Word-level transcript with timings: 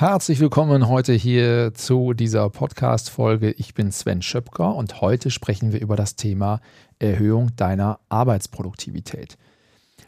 Herzlich 0.00 0.40
willkommen 0.40 0.88
heute 0.88 1.12
hier 1.12 1.74
zu 1.74 2.14
dieser 2.14 2.48
Podcast-Folge. 2.48 3.50
Ich 3.50 3.74
bin 3.74 3.92
Sven 3.92 4.22
Schöpker 4.22 4.74
und 4.74 5.02
heute 5.02 5.30
sprechen 5.30 5.74
wir 5.74 5.82
über 5.82 5.94
das 5.94 6.16
Thema 6.16 6.62
Erhöhung 6.98 7.54
deiner 7.56 8.00
Arbeitsproduktivität. 8.08 9.36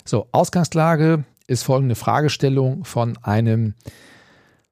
So, 0.07 0.29
Ausgangslage 0.33 1.25
ist 1.47 1.65
folgende 1.65 1.95
Fragestellung 1.95 2.87
von 2.87 3.19
einem 3.19 3.75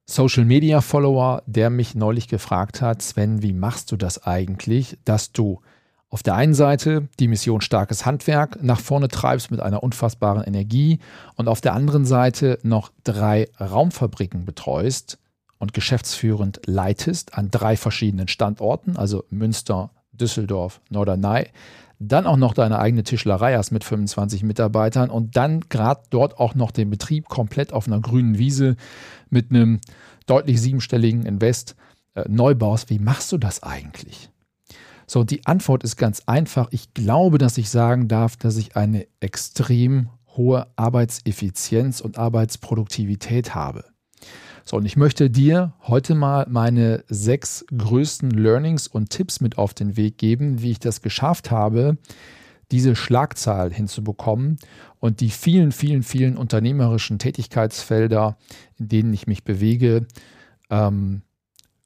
Social 0.06 0.47
Media 0.47 0.80
Follower, 0.80 1.42
der 1.45 1.69
mich 1.69 1.95
neulich 1.95 2.27
gefragt 2.27 2.80
hat: 2.80 3.02
Sven, 3.02 3.42
wie 3.42 3.52
machst 3.52 3.92
du 3.92 3.98
das 3.98 4.25
eigentlich, 4.25 4.97
dass 5.05 5.33
du 5.33 5.61
auf 6.10 6.24
der 6.24 6.34
einen 6.34 6.55
Seite 6.55 7.09
die 7.20 7.28
Mission 7.28 7.60
starkes 7.60 8.05
Handwerk 8.05 8.62
nach 8.62 8.80
vorne 8.80 9.09
treibst 9.09 9.50
mit 9.50 9.60
einer 9.60 9.82
unfassbaren 9.82 10.42
Energie 10.42 10.98
und 11.36 11.48
auf 11.48 11.60
der 11.60 11.73
anderen 11.73 12.05
Seite 12.05 12.59
noch 12.62 12.91
drei 13.05 13.48
Raumfabriken 13.60 14.45
betreust 14.45 15.19
und 15.59 15.73
geschäftsführend 15.73 16.60
leitest 16.66 17.34
an 17.38 17.50
drei 17.50 17.77
verschiedenen 17.77 18.27
Standorten, 18.27 18.97
also 18.97 19.25
Münster, 19.30 19.91
Düsseldorf, 20.12 20.80
Norderney, 20.91 21.47
dann 22.00 22.27
auch 22.27 22.39
noch 22.39 22.55
deine 22.55 22.78
eigene 22.78 23.05
Tischlerei 23.05 23.56
hast 23.56 23.70
mit 23.70 23.84
25 23.84 24.42
Mitarbeitern 24.42 25.11
und 25.11 25.36
dann 25.36 25.61
gerade 25.69 26.02
dort 26.11 26.39
auch 26.39 26.55
noch 26.55 26.70
den 26.70 26.91
Betrieb 26.91 27.28
komplett 27.28 27.72
auf 27.72 27.86
einer 27.86 28.00
grünen 28.00 28.39
Wiese 28.39 28.77
mit 29.28 29.50
einem 29.50 29.80
deutlich 30.27 30.61
siebenstelligen 30.61 31.24
Invest 31.24 31.77
äh, 32.14 32.24
neu 32.27 32.55
baust. 32.55 32.91
Wie 32.91 32.98
machst 32.98 33.30
du 33.30 33.39
das 33.39 33.62
eigentlich? 33.62 34.30
So, 35.12 35.25
die 35.25 35.44
Antwort 35.44 35.83
ist 35.83 35.97
ganz 35.97 36.22
einfach. 36.27 36.69
Ich 36.70 36.94
glaube, 36.94 37.39
dass 37.39 37.58
ich 37.58 37.69
sagen 37.69 38.06
darf, 38.06 38.36
dass 38.36 38.56
ich 38.56 38.77
eine 38.77 39.08
extrem 39.19 40.08
hohe 40.36 40.69
Arbeitseffizienz 40.77 42.00
und 42.00 42.17
Arbeitsproduktivität 42.17 43.52
habe. 43.52 43.86
So, 44.64 44.77
und 44.77 44.84
ich 44.84 44.97
möchte 44.97 45.28
dir 45.28 45.72
heute 45.83 46.14
mal 46.14 46.47
meine 46.48 47.02
sechs 47.08 47.64
größten 47.77 48.30
Learnings 48.30 48.86
und 48.86 49.11
Tipps 49.11 49.41
mit 49.41 49.58
auf 49.58 49.75
den 49.75 49.97
Weg 49.97 50.17
geben, 50.17 50.62
wie 50.62 50.70
ich 50.70 50.78
das 50.78 51.02
geschafft 51.02 51.50
habe, 51.50 51.98
diese 52.70 52.95
Schlagzahl 52.95 53.72
hinzubekommen 53.72 54.58
und 55.00 55.19
die 55.19 55.30
vielen, 55.30 55.72
vielen, 55.72 56.05
vielen 56.05 56.36
unternehmerischen 56.36 57.19
Tätigkeitsfelder, 57.19 58.39
in 58.78 58.86
denen 58.86 59.12
ich 59.12 59.27
mich 59.27 59.42
bewege, 59.42 60.06
ähm, 60.70 61.22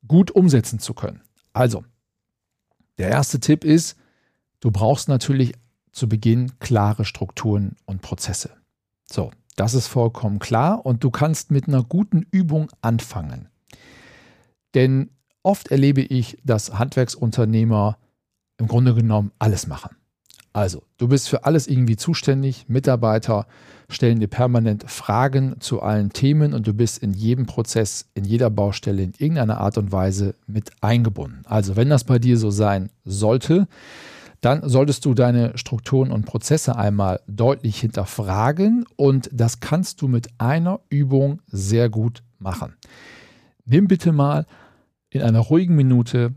gut 0.06 0.31
umsetzen 0.31 0.78
zu 0.78 0.92
können. 0.92 1.22
Also, 1.55 1.84
der 2.98 3.09
erste 3.09 3.41
Tipp 3.41 3.64
ist, 3.64 3.97
du 4.61 4.70
brauchst 4.70 5.09
natürlich 5.09 5.55
zu 5.92 6.09
Beginn 6.09 6.59
klare 6.59 7.05
Strukturen 7.05 7.77
und 7.87 8.03
Prozesse. 8.03 8.50
So, 9.11 9.31
das 9.56 9.75
ist 9.75 9.87
vollkommen 9.87 10.39
klar 10.39 10.84
und 10.84 11.05
du 11.05 11.11
kannst 11.11 11.50
mit 11.50 11.69
einer 11.69 11.84
guten 11.84 12.27
Übung 12.31 12.70
anfangen. 12.81 13.48
Denn 14.75 15.11
oft 15.42 15.69
erlebe 15.69 16.00
ich, 16.00 16.39
dass 16.45 16.78
Handwerksunternehmer 16.78 17.98
im 18.59 18.67
Grunde 18.67 18.95
genommen 18.95 19.33
alles 19.39 19.67
machen. 19.67 19.97
Also, 20.55 20.84
du 20.98 21.09
bist 21.09 21.28
für 21.28 21.44
alles 21.44 21.66
irgendwie 21.66 21.97
zuständig, 21.97 22.66
Mitarbeiter 22.69 23.47
stellen 23.91 24.20
dir 24.20 24.28
permanent 24.28 24.88
Fragen 24.88 25.56
zu 25.60 25.82
allen 25.82 26.10
Themen 26.10 26.54
und 26.54 26.66
du 26.66 26.72
bist 26.72 26.98
in 26.98 27.12
jedem 27.12 27.47
Prozess, 27.47 28.09
in 28.15 28.25
jeder 28.25 28.50
Baustelle 28.50 29.03
in 29.03 29.12
irgendeiner 29.19 29.59
Art 29.59 29.76
und 29.78 29.91
Weise 29.91 30.37
mit 30.47 30.70
eingebunden. 30.81 31.43
Also, 31.44 31.75
wenn 31.75 31.91
das 31.91 32.04
bei 32.04 32.20
dir 32.20 32.38
so 32.38 32.50
sein 32.50 32.91
sollte, 33.04 33.66
dann 34.43 34.69
solltest 34.69 35.04
du 35.06 35.14
deine 35.14 35.59
Strukturen 35.59 36.12
und 36.12 36.25
Prozesse 36.25 36.76
einmal 36.76 37.20
deutlich 37.26 37.81
hinterfragen 37.81 38.87
und 38.94 39.28
das 39.32 39.59
kannst 39.59 40.03
du 40.03 40.09
mit 40.09 40.28
einer 40.38 40.81
Übung 40.88 41.43
sehr 41.48 41.88
gut 41.88 42.22
machen. 42.38 42.76
Nimm 43.64 43.88
bitte 43.88 44.12
mal 44.12 44.47
in 45.10 45.20
einer 45.20 45.41
ruhigen 45.41 45.75
Minute 45.75 46.34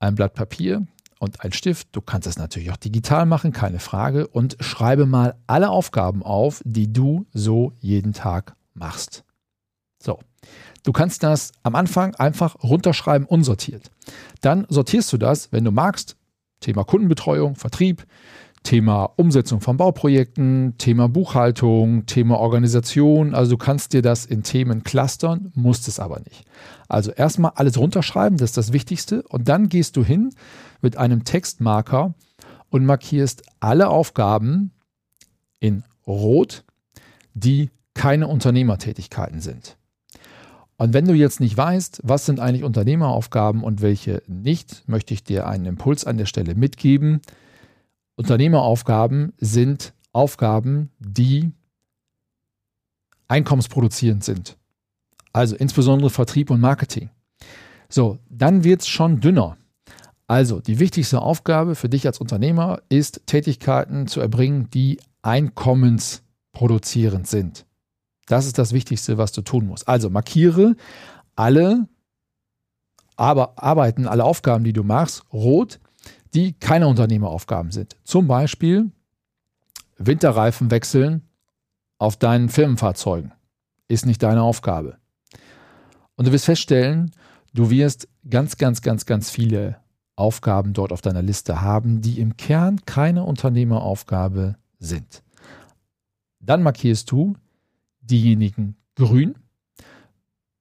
ein 0.00 0.16
Blatt 0.16 0.34
Papier, 0.34 0.86
und 1.20 1.44
ein 1.44 1.52
Stift. 1.52 1.88
Du 1.92 2.00
kannst 2.00 2.26
es 2.26 2.38
natürlich 2.38 2.72
auch 2.72 2.78
digital 2.78 3.26
machen, 3.26 3.52
keine 3.52 3.78
Frage. 3.78 4.26
Und 4.26 4.56
schreibe 4.58 5.06
mal 5.06 5.36
alle 5.46 5.68
Aufgaben 5.68 6.22
auf, 6.22 6.62
die 6.64 6.92
du 6.92 7.26
so 7.32 7.74
jeden 7.78 8.12
Tag 8.12 8.56
machst. 8.74 9.22
So. 10.02 10.18
Du 10.82 10.92
kannst 10.92 11.22
das 11.22 11.52
am 11.62 11.74
Anfang 11.74 12.14
einfach 12.14 12.56
runterschreiben, 12.62 13.26
unsortiert. 13.28 13.90
Dann 14.40 14.66
sortierst 14.70 15.12
du 15.12 15.18
das, 15.18 15.52
wenn 15.52 15.64
du 15.64 15.70
magst. 15.70 16.16
Thema 16.60 16.84
Kundenbetreuung, 16.84 17.54
Vertrieb, 17.54 18.06
Thema 18.62 19.04
Umsetzung 19.16 19.60
von 19.60 19.76
Bauprojekten, 19.76 20.74
Thema 20.78 21.08
Buchhaltung, 21.08 22.06
Thema 22.06 22.38
Organisation. 22.38 23.34
Also 23.34 23.52
du 23.52 23.58
kannst 23.58 23.92
dir 23.92 24.00
das 24.00 24.24
in 24.24 24.42
Themen 24.42 24.84
clustern, 24.84 25.52
musst 25.54 25.86
es 25.86 26.00
aber 26.00 26.20
nicht. 26.20 26.46
Also 26.88 27.10
erstmal 27.10 27.52
alles 27.56 27.76
runterschreiben, 27.76 28.38
das 28.38 28.50
ist 28.50 28.56
das 28.56 28.72
Wichtigste. 28.72 29.22
Und 29.28 29.48
dann 29.50 29.68
gehst 29.68 29.96
du 29.96 30.04
hin 30.04 30.30
mit 30.82 30.96
einem 30.96 31.24
Textmarker 31.24 32.14
und 32.70 32.84
markierst 32.84 33.42
alle 33.60 33.88
Aufgaben 33.88 34.72
in 35.58 35.84
Rot, 36.06 36.64
die 37.34 37.70
keine 37.94 38.28
Unternehmertätigkeiten 38.28 39.40
sind. 39.40 39.76
Und 40.76 40.94
wenn 40.94 41.04
du 41.04 41.12
jetzt 41.12 41.40
nicht 41.40 41.56
weißt, 41.56 42.00
was 42.04 42.24
sind 42.24 42.40
eigentlich 42.40 42.64
Unternehmeraufgaben 42.64 43.62
und 43.62 43.82
welche 43.82 44.22
nicht, 44.26 44.88
möchte 44.88 45.12
ich 45.12 45.22
dir 45.22 45.46
einen 45.46 45.66
Impuls 45.66 46.06
an 46.06 46.16
der 46.16 46.24
Stelle 46.24 46.54
mitgeben. 46.54 47.20
Unternehmeraufgaben 48.16 49.34
sind 49.36 49.92
Aufgaben, 50.12 50.90
die 50.98 51.52
einkommensproduzierend 53.28 54.24
sind. 54.24 54.56
Also 55.32 55.54
insbesondere 55.54 56.08
Vertrieb 56.08 56.50
und 56.50 56.60
Marketing. 56.60 57.10
So, 57.90 58.18
dann 58.30 58.64
wird 58.64 58.80
es 58.80 58.88
schon 58.88 59.20
dünner. 59.20 59.56
Also 60.30 60.60
die 60.60 60.78
wichtigste 60.78 61.20
Aufgabe 61.22 61.74
für 61.74 61.88
dich 61.88 62.06
als 62.06 62.20
Unternehmer 62.20 62.82
ist, 62.88 63.22
Tätigkeiten 63.26 64.06
zu 64.06 64.20
erbringen, 64.20 64.70
die 64.70 65.00
einkommensproduzierend 65.22 67.26
sind. 67.26 67.66
Das 68.26 68.46
ist 68.46 68.56
das 68.56 68.72
Wichtigste, 68.72 69.18
was 69.18 69.32
du 69.32 69.42
tun 69.42 69.66
musst. 69.66 69.88
Also 69.88 70.08
markiere 70.08 70.76
alle 71.34 71.88
Arbeiten, 73.16 74.06
alle 74.06 74.22
Aufgaben, 74.22 74.62
die 74.62 74.72
du 74.72 74.84
machst, 74.84 75.24
rot 75.32 75.80
die 76.32 76.52
keine 76.52 76.86
Unternehmeraufgaben 76.86 77.72
sind. 77.72 77.96
Zum 78.04 78.28
Beispiel 78.28 78.92
Winterreifen 79.98 80.70
wechseln 80.70 81.28
auf 81.98 82.16
deinen 82.16 82.50
Firmenfahrzeugen. 82.50 83.32
Ist 83.88 84.06
nicht 84.06 84.22
deine 84.22 84.42
Aufgabe. 84.42 84.98
Und 86.14 86.28
du 86.28 86.32
wirst 86.32 86.44
feststellen, 86.44 87.10
du 87.52 87.70
wirst 87.70 88.06
ganz, 88.30 88.58
ganz, 88.58 88.80
ganz, 88.80 89.06
ganz 89.06 89.28
viele 89.28 89.79
Aufgaben 90.20 90.72
dort 90.72 90.92
auf 90.92 91.00
deiner 91.00 91.22
Liste 91.22 91.62
haben, 91.62 92.02
die 92.02 92.20
im 92.20 92.36
Kern 92.36 92.84
keine 92.84 93.24
Unternehmeraufgabe 93.24 94.56
sind. 94.78 95.22
Dann 96.38 96.62
markierst 96.62 97.10
du 97.10 97.36
diejenigen 98.00 98.76
grün, 98.94 99.34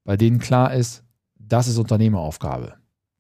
bei 0.04 0.18
denen 0.18 0.40
klar 0.40 0.74
ist, 0.74 1.04
das 1.38 1.68
ist 1.68 1.78
Unternehmeraufgabe. 1.78 2.76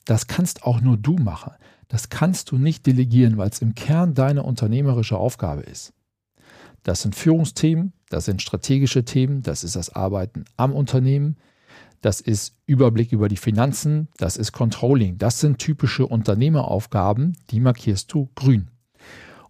Das 0.05 0.27
kannst 0.27 0.63
auch 0.63 0.81
nur 0.81 0.97
du 0.97 1.17
machen. 1.17 1.53
Das 1.87 2.09
kannst 2.09 2.51
du 2.51 2.57
nicht 2.57 2.85
delegieren, 2.85 3.37
weil 3.37 3.49
es 3.49 3.61
im 3.61 3.75
Kern 3.75 4.13
deine 4.13 4.43
unternehmerische 4.43 5.17
Aufgabe 5.17 5.61
ist. 5.61 5.93
Das 6.83 7.01
sind 7.01 7.15
Führungsthemen, 7.15 7.93
das 8.09 8.25
sind 8.25 8.41
strategische 8.41 9.03
Themen, 9.03 9.41
das 9.41 9.63
ist 9.63 9.75
das 9.75 9.93
Arbeiten 9.93 10.45
am 10.55 10.73
Unternehmen, 10.73 11.37
das 12.01 12.21
ist 12.21 12.55
Überblick 12.65 13.11
über 13.11 13.27
die 13.27 13.37
Finanzen, 13.37 14.07
das 14.17 14.37
ist 14.37 14.51
Controlling. 14.51 15.17
Das 15.17 15.39
sind 15.39 15.59
typische 15.59 16.05
Unternehmeraufgaben, 16.05 17.37
die 17.49 17.59
markierst 17.59 18.13
du 18.13 18.29
grün. 18.35 18.69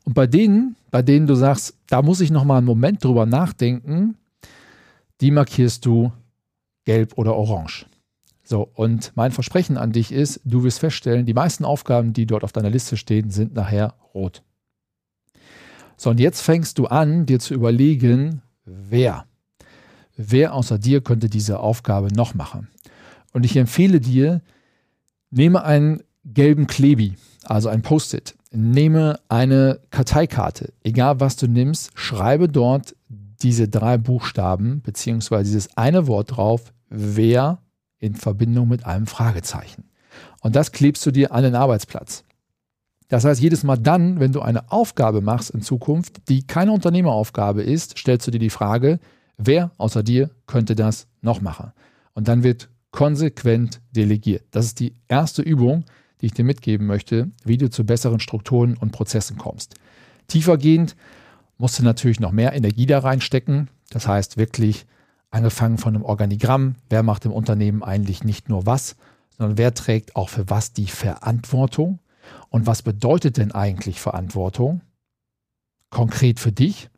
Und 0.04 0.14
bei 0.14 0.28
denen, 0.28 0.76
bei 0.92 1.02
denen 1.02 1.28
du 1.28 1.36
sagst, 1.36 1.78
da 1.88 2.02
muss 2.02 2.22
ich 2.22 2.32
noch 2.32 2.44
mal 2.44 2.58
einen 2.58 2.66
Moment 2.66 3.04
drüber 3.04 3.26
nachdenken, 3.26 4.18
die 5.22 5.32
markierst 5.32 5.86
du 5.86 6.12
gelb 6.86 7.18
oder 7.18 7.36
orange. 7.36 7.86
So, 8.44 8.68
und 8.74 9.12
mein 9.14 9.32
Versprechen 9.32 9.78
an 9.78 9.92
dich 9.92 10.12
ist, 10.12 10.42
du 10.44 10.64
wirst 10.64 10.80
feststellen, 10.80 11.28
die 11.28 11.36
meisten 11.36 11.66
Aufgaben, 11.66 12.14
die 12.14 12.26
dort 12.26 12.44
auf 12.44 12.52
deiner 12.52 12.72
Liste 12.72 12.98
stehen, 12.98 13.30
sind 13.30 13.54
nachher 13.54 13.94
rot. 14.16 14.42
So, 15.98 16.10
und 16.10 16.20
jetzt 16.20 16.42
fängst 16.42 16.80
du 16.80 16.88
an, 16.88 17.28
dir 17.28 17.40
zu 17.40 17.54
überlegen, 17.54 18.42
wer. 18.66 19.26
Wer 20.22 20.54
außer 20.54 20.78
dir 20.78 21.00
könnte 21.00 21.30
diese 21.30 21.62
Aufgabe 21.62 22.10
noch 22.14 22.34
machen? 22.34 22.68
Und 23.32 23.46
ich 23.46 23.56
empfehle 23.56 24.02
dir, 24.02 24.42
nehme 25.32 25.64
einen 25.64 26.04
gelben 26.26 26.68
Klebi, 26.68 27.16
also 27.46 27.70
ein 27.70 27.84
Post-it. 27.84 28.36
Nehme 28.52 29.22
eine 29.30 29.80
Karteikarte, 29.92 30.74
egal 30.84 31.22
was 31.22 31.38
du 31.38 31.48
nimmst, 31.48 31.92
schreibe 31.94 32.50
dort 32.50 32.98
diese 33.08 33.70
drei 33.70 33.98
Buchstaben 33.98 34.82
beziehungsweise 34.82 35.46
dieses 35.46 35.78
eine 35.78 36.06
Wort 36.08 36.36
drauf, 36.36 36.74
wer 36.90 37.60
in 38.00 38.16
Verbindung 38.16 38.68
mit 38.68 38.86
einem 38.86 39.08
Fragezeichen. 39.08 39.86
Und 40.42 40.58
das 40.58 40.74
klebst 40.74 41.06
du 41.06 41.12
dir 41.12 41.32
an 41.32 41.44
den 41.44 41.56
Arbeitsplatz. 41.56 42.26
Das 43.08 43.24
heißt, 43.24 43.40
jedes 43.40 43.64
Mal 43.64 43.78
dann, 43.78 44.20
wenn 44.20 44.34
du 44.34 44.42
eine 44.42 44.70
Aufgabe 44.70 45.22
machst 45.22 45.52
in 45.52 45.62
Zukunft, 45.62 46.28
die 46.28 46.46
keine 46.46 46.74
Unternehmeraufgabe 46.74 47.64
ist, 47.64 47.98
stellst 47.98 48.28
du 48.28 48.32
dir 48.32 48.40
die 48.40 48.50
Frage, 48.50 49.00
wer 49.40 49.72
außer 49.78 50.04
dir 50.04 50.30
könnte 50.46 50.76
das 50.76 51.08
noch 51.22 51.42
machen? 51.42 51.72
Und 52.14 52.28
dann 52.28 52.44
wird 52.44 52.70
konsequent 52.92 53.82
delegiert. 53.92 54.44
Das 54.52 54.66
ist 54.66 54.80
die 54.80 54.94
erste 55.08 55.42
Übung, 55.42 55.86
die 56.22 56.28
ich 56.28 56.34
dir 56.34 56.44
mitgeben 56.44 56.86
möchte, 56.86 57.32
wie 57.44 57.58
du 57.58 57.70
zu 57.70 57.86
besseren 57.86 58.20
Strukturen 58.20 58.76
und 58.78 58.92
Prozessen 58.92 59.38
kommst. 59.38 59.76
Tiefergehend 60.28 60.96
musst 61.58 61.80
du 61.80 61.84
natürlich 61.84 62.20
noch 62.20 62.32
mehr 62.32 62.54
Energie 62.54 62.86
da 62.86 63.00
reinstecken. 63.00 63.70
Das 63.90 64.08
heißt 64.08 64.38
wirklich 64.38 64.86
angefangen 65.32 65.78
von 65.78 65.96
einem 65.96 66.04
Organigramm, 66.04 66.76
wer 66.90 67.04
macht 67.04 67.26
im 67.26 67.32
Unternehmen 67.32 67.84
eigentlich 67.84 68.24
nicht 68.24 68.50
nur 68.50 68.66
was, 68.66 68.96
sondern 69.38 69.58
wer 69.58 69.74
trägt 69.74 70.16
auch 70.16 70.30
für 70.30 70.50
was 70.50 70.74
die 70.74 70.88
Verantwortung 70.88 72.00
und 72.50 72.68
was 72.68 72.82
bedeutet 72.82 73.38
denn 73.38 73.52
eigentlich 73.52 74.00
Verantwortung 74.00 74.82
konkret 75.90 76.40
für 76.40 76.52
dich? 76.52 76.90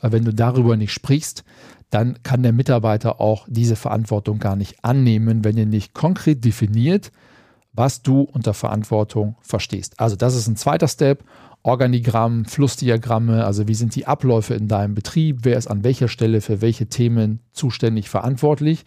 Weil 0.00 0.12
wenn 0.12 0.24
du 0.24 0.34
darüber 0.34 0.76
nicht 0.76 0.92
sprichst, 0.92 1.44
dann 1.90 2.22
kann 2.22 2.42
der 2.42 2.52
Mitarbeiter 2.52 3.20
auch 3.20 3.46
diese 3.48 3.76
Verantwortung 3.76 4.38
gar 4.38 4.56
nicht 4.56 4.84
annehmen, 4.84 5.44
wenn 5.44 5.56
er 5.56 5.66
nicht 5.66 5.94
konkret 5.94 6.44
definiert, 6.44 7.12
was 7.72 8.02
du 8.02 8.22
unter 8.22 8.54
Verantwortung 8.54 9.36
verstehst. 9.40 10.00
Also 10.00 10.16
das 10.16 10.34
ist 10.34 10.48
ein 10.48 10.56
zweiter 10.56 10.88
Step. 10.88 11.24
Organigramm, 11.62 12.44
Flussdiagramme, 12.44 13.44
also 13.44 13.66
wie 13.66 13.74
sind 13.74 13.96
die 13.96 14.06
Abläufe 14.06 14.54
in 14.54 14.68
deinem 14.68 14.94
Betrieb, 14.94 15.40
wer 15.42 15.58
ist 15.58 15.66
an 15.66 15.82
welcher 15.82 16.06
Stelle 16.06 16.40
für 16.40 16.60
welche 16.60 16.86
Themen 16.86 17.40
zuständig 17.52 18.08
verantwortlich. 18.08 18.84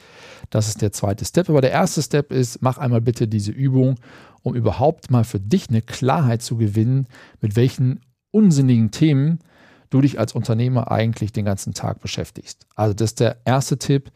Das 0.50 0.70
ist 0.70 0.82
der 0.82 0.94
zweite 0.94 1.26
Step. 1.26 1.50
Aber 1.50 1.60
der 1.60 1.72
erste 1.72 2.02
Step 2.02 2.32
ist, 2.32 2.62
mach 2.62 2.78
einmal 2.78 3.02
bitte 3.02 3.28
diese 3.28 3.52
Übung, 3.52 3.96
um 4.44 4.56
überhaupt 4.56 5.12
mal 5.12 5.26
für 5.26 5.42
dich 5.42 5.70
eine 5.70 5.82
Klarheit 5.82 6.42
zu 6.42 6.56
gewinnen, 6.56 7.08
mit 7.42 7.58
welchen 7.58 8.00
unsinnigen 8.32 8.92
Themen 8.92 9.40
du 9.90 10.02
dich 10.02 10.20
als 10.20 10.34
Unternehmer 10.34 10.92
eigentlich 10.92 11.32
den 11.32 11.46
ganzen 11.46 11.74
Tag 11.74 12.00
beschäftigst. 12.00 12.66
Also 12.76 12.94
das 12.94 13.12
ist 13.12 13.20
der 13.20 13.38
erste 13.46 13.78
Tipp, 13.78 14.12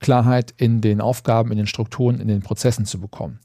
Klarheit 0.00 0.54
in 0.56 0.80
den 0.80 1.00
Aufgaben, 1.00 1.50
in 1.50 1.58
den 1.58 1.66
Strukturen, 1.66 2.20
in 2.20 2.28
den 2.28 2.40
Prozessen 2.40 2.86
zu 2.86 3.00
bekommen. 3.00 3.40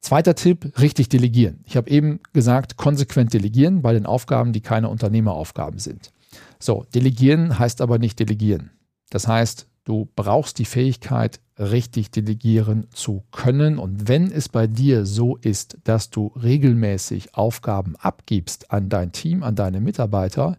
Zweiter 0.00 0.34
Tipp, 0.34 0.78
richtig 0.80 1.08
delegieren. 1.08 1.62
Ich 1.66 1.76
habe 1.76 1.90
eben 1.90 2.20
gesagt, 2.32 2.76
konsequent 2.76 3.34
delegieren 3.34 3.82
bei 3.82 3.92
den 3.92 4.06
Aufgaben, 4.06 4.52
die 4.52 4.62
keine 4.62 4.88
Unternehmeraufgaben 4.88 5.78
sind. 5.78 6.10
So, 6.58 6.86
delegieren 6.94 7.58
heißt 7.58 7.80
aber 7.80 7.98
nicht 7.98 8.18
delegieren. 8.18 8.70
Das 9.10 9.28
heißt, 9.28 9.66
du 9.84 10.08
brauchst 10.16 10.58
die 10.58 10.64
Fähigkeit, 10.64 11.40
richtig 11.60 12.10
delegieren 12.10 12.86
zu 12.90 13.22
können. 13.30 13.78
Und 13.78 14.08
wenn 14.08 14.32
es 14.32 14.48
bei 14.48 14.66
dir 14.66 15.04
so 15.04 15.36
ist, 15.36 15.76
dass 15.84 16.10
du 16.10 16.32
regelmäßig 16.42 17.34
Aufgaben 17.34 17.96
abgibst 17.96 18.70
an 18.72 18.88
dein 18.88 19.12
Team, 19.12 19.42
an 19.42 19.54
deine 19.54 19.80
Mitarbeiter, 19.80 20.56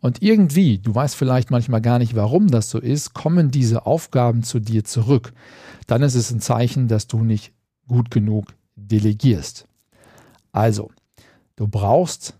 und 0.00 0.22
irgendwie, 0.22 0.78
du 0.78 0.94
weißt 0.94 1.16
vielleicht 1.16 1.50
manchmal 1.50 1.80
gar 1.80 1.98
nicht, 1.98 2.14
warum 2.14 2.48
das 2.48 2.70
so 2.70 2.78
ist, 2.78 3.14
kommen 3.14 3.50
diese 3.50 3.86
Aufgaben 3.86 4.42
zu 4.42 4.60
dir 4.60 4.84
zurück, 4.84 5.32
dann 5.86 6.02
ist 6.02 6.14
es 6.14 6.30
ein 6.30 6.40
Zeichen, 6.40 6.86
dass 6.86 7.06
du 7.06 7.24
nicht 7.24 7.52
gut 7.88 8.10
genug 8.10 8.54
delegierst. 8.76 9.66
Also, 10.52 10.90
du 11.56 11.66
brauchst 11.66 12.38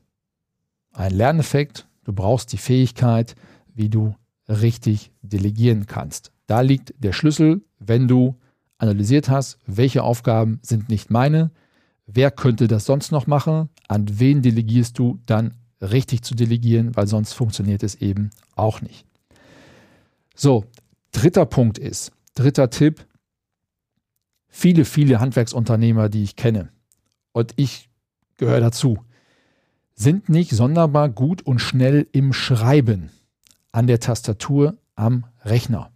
einen 0.92 1.16
Lerneffekt, 1.16 1.88
du 2.04 2.12
brauchst 2.12 2.52
die 2.52 2.58
Fähigkeit, 2.58 3.34
wie 3.74 3.88
du 3.88 4.14
richtig 4.48 5.10
delegieren 5.22 5.86
kannst. 5.86 6.30
Da 6.46 6.60
liegt 6.60 6.94
der 6.98 7.12
Schlüssel, 7.12 7.62
wenn 7.78 8.08
du 8.08 8.36
analysiert 8.78 9.28
hast, 9.28 9.58
welche 9.66 10.02
Aufgaben 10.02 10.60
sind 10.62 10.88
nicht 10.88 11.10
meine, 11.10 11.50
wer 12.06 12.30
könnte 12.30 12.68
das 12.68 12.84
sonst 12.84 13.10
noch 13.10 13.26
machen, 13.26 13.68
an 13.88 14.06
wen 14.18 14.42
delegierst 14.42 14.98
du 14.98 15.20
dann 15.26 15.54
richtig 15.80 16.22
zu 16.22 16.34
delegieren, 16.34 16.94
weil 16.94 17.06
sonst 17.06 17.32
funktioniert 17.32 17.82
es 17.82 17.96
eben 17.96 18.30
auch 18.54 18.80
nicht. 18.80 19.06
So, 20.34 20.64
dritter 21.12 21.46
Punkt 21.46 21.78
ist, 21.78 22.12
dritter 22.34 22.70
Tipp, 22.70 23.06
viele, 24.48 24.84
viele 24.84 25.20
Handwerksunternehmer, 25.20 26.08
die 26.08 26.22
ich 26.22 26.36
kenne, 26.36 26.70
und 27.32 27.52
ich 27.56 27.88
gehöre 28.36 28.60
dazu, 28.60 28.98
sind 29.94 30.28
nicht 30.28 30.50
sonderbar 30.50 31.08
gut 31.08 31.42
und 31.42 31.58
schnell 31.58 32.06
im 32.12 32.32
Schreiben 32.32 33.10
an 33.72 33.86
der 33.86 34.00
Tastatur 34.00 34.76
am 34.94 35.24
Rechner. 35.44 35.90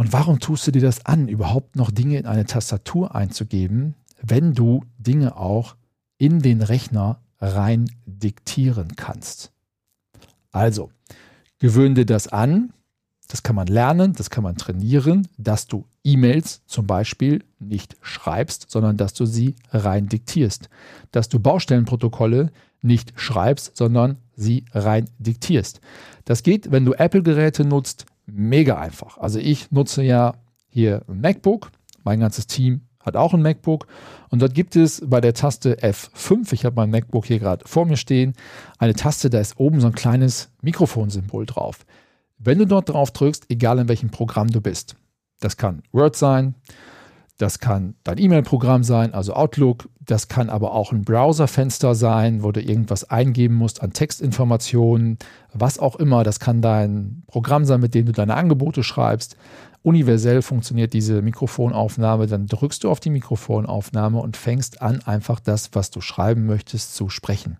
Und 0.00 0.14
warum 0.14 0.40
tust 0.40 0.66
du 0.66 0.70
dir 0.70 0.80
das 0.80 1.04
an, 1.04 1.28
überhaupt 1.28 1.76
noch 1.76 1.90
Dinge 1.90 2.16
in 2.16 2.24
eine 2.24 2.46
Tastatur 2.46 3.14
einzugeben, 3.14 3.96
wenn 4.22 4.54
du 4.54 4.82
Dinge 4.96 5.36
auch 5.36 5.76
in 6.16 6.40
den 6.40 6.62
Rechner 6.62 7.20
rein 7.38 7.84
diktieren 8.06 8.96
kannst? 8.96 9.52
Also, 10.52 10.90
gewöhne 11.58 11.96
dir 11.96 12.06
das 12.06 12.28
an, 12.28 12.72
das 13.28 13.42
kann 13.42 13.54
man 13.54 13.66
lernen, 13.66 14.14
das 14.14 14.30
kann 14.30 14.42
man 14.42 14.56
trainieren, 14.56 15.28
dass 15.36 15.66
du 15.66 15.84
E-Mails 16.02 16.62
zum 16.64 16.86
Beispiel 16.86 17.44
nicht 17.58 17.98
schreibst, 18.00 18.70
sondern 18.70 18.96
dass 18.96 19.12
du 19.12 19.26
sie 19.26 19.54
rein 19.70 20.08
diktierst. 20.08 20.70
Dass 21.12 21.28
du 21.28 21.40
Baustellenprotokolle 21.40 22.52
nicht 22.80 23.12
schreibst, 23.16 23.76
sondern 23.76 24.16
sie 24.34 24.64
rein 24.72 25.10
diktierst. 25.18 25.82
Das 26.24 26.42
geht, 26.42 26.72
wenn 26.72 26.86
du 26.86 26.94
Apple-Geräte 26.94 27.66
nutzt, 27.66 28.06
mega 28.32 28.78
einfach. 28.78 29.18
Also 29.18 29.38
ich 29.38 29.70
nutze 29.70 30.02
ja 30.02 30.34
hier 30.68 31.02
ein 31.08 31.20
MacBook, 31.20 31.70
mein 32.04 32.20
ganzes 32.20 32.46
Team 32.46 32.82
hat 33.00 33.16
auch 33.16 33.34
ein 33.34 33.42
MacBook 33.42 33.86
und 34.28 34.42
dort 34.42 34.54
gibt 34.54 34.76
es 34.76 35.02
bei 35.06 35.20
der 35.20 35.34
Taste 35.34 35.76
F5, 35.76 36.52
ich 36.52 36.64
habe 36.64 36.76
mein 36.76 36.90
MacBook 36.90 37.26
hier 37.26 37.38
gerade 37.38 37.66
vor 37.66 37.86
mir 37.86 37.96
stehen, 37.96 38.34
eine 38.78 38.94
Taste, 38.94 39.30
da 39.30 39.40
ist 39.40 39.58
oben 39.58 39.80
so 39.80 39.86
ein 39.86 39.94
kleines 39.94 40.50
Mikrofonsymbol 40.62 41.46
drauf. 41.46 41.86
Wenn 42.38 42.58
du 42.58 42.66
dort 42.66 42.88
drauf 42.88 43.10
drückst, 43.10 43.46
egal 43.50 43.78
in 43.78 43.88
welchem 43.88 44.10
Programm 44.10 44.48
du 44.48 44.60
bist, 44.60 44.96
das 45.40 45.56
kann 45.56 45.82
Word 45.92 46.16
sein, 46.16 46.54
das 47.40 47.58
kann 47.58 47.94
dein 48.04 48.18
E-Mail-Programm 48.18 48.84
sein, 48.84 49.14
also 49.14 49.32
Outlook, 49.32 49.88
das 50.00 50.28
kann 50.28 50.50
aber 50.50 50.72
auch 50.72 50.92
ein 50.92 51.02
Browserfenster 51.02 51.94
sein, 51.94 52.42
wo 52.42 52.52
du 52.52 52.60
irgendwas 52.60 53.08
eingeben 53.08 53.54
musst 53.54 53.82
an 53.82 53.92
Textinformationen, 53.92 55.18
was 55.54 55.78
auch 55.78 55.96
immer. 55.96 56.22
Das 56.22 56.38
kann 56.38 56.60
dein 56.60 57.22
Programm 57.28 57.64
sein, 57.64 57.80
mit 57.80 57.94
dem 57.94 58.06
du 58.06 58.12
deine 58.12 58.34
Angebote 58.34 58.82
schreibst. 58.82 59.36
Universell 59.82 60.42
funktioniert 60.42 60.92
diese 60.92 61.22
Mikrofonaufnahme, 61.22 62.26
dann 62.26 62.46
drückst 62.46 62.84
du 62.84 62.90
auf 62.90 63.00
die 63.00 63.08
Mikrofonaufnahme 63.08 64.18
und 64.18 64.36
fängst 64.36 64.82
an, 64.82 65.00
einfach 65.06 65.40
das, 65.40 65.70
was 65.72 65.90
du 65.90 66.02
schreiben 66.02 66.44
möchtest, 66.44 66.94
zu 66.94 67.08
sprechen. 67.08 67.56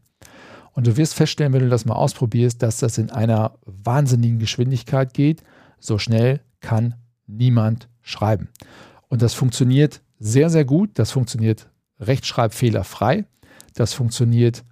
Und 0.73 0.87
du 0.87 0.99
wirst 0.99 1.15
feststellen, 1.15 1.55
wenn 1.55 1.63
du 1.63 1.71
das 1.71 1.87
mal 1.87 1.95
ausprobierst, 1.95 2.63
dass 2.63 2.79
das 2.79 2.99
in 2.99 3.11
einer 3.11 3.55
wahnsinnigen 3.65 4.39
Geschwindigkeit 4.39 5.15
geht. 5.15 5.43
So 5.79 5.97
schnell 5.97 6.41
kann 6.61 6.97
niemand 7.27 7.89
schreiben. 8.03 8.49
Und 9.11 9.21
das 9.21 9.35
funktioniert 9.35 10.01
sehr, 10.19 10.49
sehr 10.49 10.65
gut. 10.65 10.93
Das 10.95 11.11
funktioniert 11.11 11.69
rechtschreibfehlerfrei. 11.99 13.27
Das 13.75 13.93
funktioniert 13.93 14.65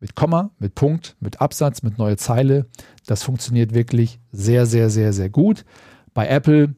mit 0.00 0.16
Komma, 0.16 0.50
mit 0.58 0.74
Punkt, 0.74 1.16
mit 1.20 1.40
Absatz, 1.40 1.84
mit 1.84 1.98
neue 1.98 2.16
Zeile. 2.16 2.66
Das 3.06 3.22
funktioniert 3.22 3.74
wirklich 3.74 4.18
sehr, 4.32 4.66
sehr, 4.66 4.90
sehr, 4.90 5.12
sehr 5.12 5.30
gut. 5.30 5.64
Bei 6.12 6.26
Apple 6.26 6.74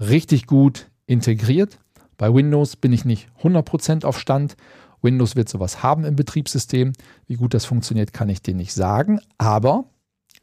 richtig 0.00 0.46
gut 0.46 0.90
integriert. 1.06 1.78
Bei 2.16 2.34
Windows 2.34 2.74
bin 2.74 2.92
ich 2.92 3.04
nicht 3.04 3.28
100% 3.42 4.04
auf 4.04 4.18
Stand 4.18 4.56
Windows 5.02 5.36
wird 5.36 5.48
sowas 5.48 5.82
haben 5.82 6.04
im 6.04 6.16
Betriebssystem. 6.16 6.92
Wie 7.26 7.36
gut 7.36 7.54
das 7.54 7.64
funktioniert, 7.64 8.12
kann 8.12 8.28
ich 8.28 8.42
dir 8.42 8.54
nicht 8.54 8.72
sagen. 8.72 9.20
Aber 9.38 9.84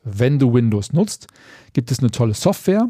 wenn 0.04 0.40
du 0.40 0.54
Windows 0.54 0.94
nutzt, 0.94 1.28
gibt 1.74 1.92
es 1.92 2.00
eine 2.00 2.12
tolle 2.12 2.34
Software, 2.34 2.90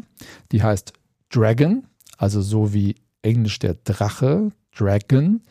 die 0.52 0.62
heißt 0.62 0.92
Dragon, 1.30 1.86
also 2.16 2.40
so 2.42 2.72
wie 2.72 2.96
Englisch 3.22 3.58
der 3.58 3.74
Drache, 3.84 4.50
Dragon. 4.76 5.42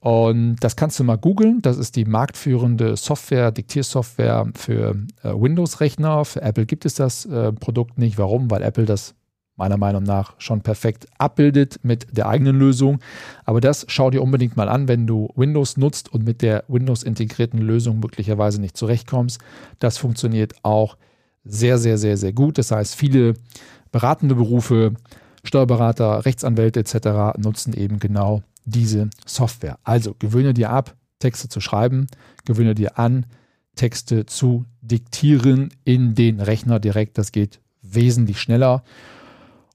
Und 0.00 0.56
das 0.60 0.76
kannst 0.76 0.98
du 0.98 1.04
mal 1.04 1.16
googeln. 1.16 1.62
Das 1.62 1.78
ist 1.78 1.96
die 1.96 2.04
marktführende 2.04 2.96
Software, 2.96 3.50
Diktiersoftware 3.52 4.50
für 4.54 4.96
äh, 5.22 5.30
Windows-Rechner. 5.30 6.26
Für 6.26 6.42
Apple 6.42 6.66
gibt 6.66 6.84
es 6.84 6.94
das 6.94 7.24
äh, 7.24 7.52
Produkt 7.52 7.96
nicht. 7.96 8.18
Warum? 8.18 8.50
Weil 8.50 8.62
Apple 8.62 8.84
das 8.84 9.14
meiner 9.56 9.76
Meinung 9.76 10.02
nach 10.02 10.34
schon 10.38 10.60
perfekt 10.62 11.06
abbildet 11.18 11.78
mit 11.82 12.06
der 12.16 12.28
eigenen 12.28 12.58
Lösung. 12.58 12.98
Aber 13.44 13.60
das 13.60 13.86
schau 13.88 14.10
dir 14.10 14.22
unbedingt 14.22 14.56
mal 14.56 14.68
an, 14.68 14.88
wenn 14.88 15.06
du 15.06 15.28
Windows 15.36 15.76
nutzt 15.76 16.12
und 16.12 16.24
mit 16.24 16.42
der 16.42 16.64
Windows-integrierten 16.68 17.60
Lösung 17.60 18.00
möglicherweise 18.00 18.60
nicht 18.60 18.76
zurechtkommst. 18.76 19.40
Das 19.78 19.96
funktioniert 19.96 20.54
auch 20.64 20.96
sehr, 21.44 21.78
sehr, 21.78 21.98
sehr, 21.98 22.16
sehr 22.16 22.32
gut. 22.32 22.58
Das 22.58 22.70
heißt, 22.70 22.94
viele 22.94 23.34
beratende 23.92 24.34
Berufe, 24.34 24.94
Steuerberater, 25.44 26.24
Rechtsanwälte 26.24 26.80
etc. 26.80 27.38
nutzen 27.38 27.74
eben 27.74 28.00
genau 28.00 28.42
diese 28.64 29.10
Software. 29.26 29.78
Also 29.84 30.16
gewöhne 30.18 30.54
dir 30.54 30.70
ab, 30.70 30.96
Texte 31.18 31.48
zu 31.48 31.60
schreiben, 31.60 32.06
gewöhne 32.44 32.74
dir 32.74 32.98
an, 32.98 33.26
Texte 33.76 34.26
zu 34.26 34.64
diktieren 34.80 35.70
in 35.84 36.14
den 36.14 36.40
Rechner 36.40 36.80
direkt. 36.80 37.18
Das 37.18 37.32
geht 37.32 37.60
wesentlich 37.82 38.40
schneller 38.40 38.82